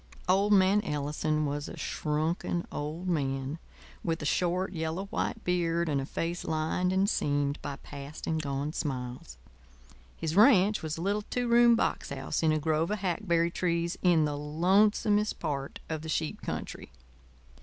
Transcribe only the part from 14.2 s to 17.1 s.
the lonesomest part of the sheep country.